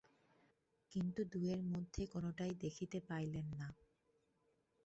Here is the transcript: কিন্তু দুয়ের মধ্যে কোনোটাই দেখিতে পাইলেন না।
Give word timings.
কিন্তু 0.91 1.21
দুয়ের 1.31 1.61
মধ্যে 1.63 2.01
কোনোটাই 2.05 2.53
দেখিতে 2.55 2.97
পাইলেন 3.07 3.47
না। 3.57 3.67